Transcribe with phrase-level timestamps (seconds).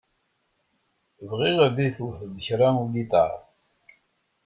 [1.29, 3.31] Bɣiɣ ad yi-d-tewteḍ kra ugiṭar.